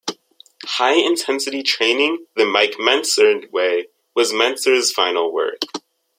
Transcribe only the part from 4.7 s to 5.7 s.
final work.